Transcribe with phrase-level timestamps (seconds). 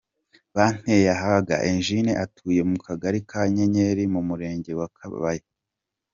[0.55, 5.45] Bantegeyahaga Eugenie atuye mu kagari ka Nyenyeri mu murenge wa Kabaya.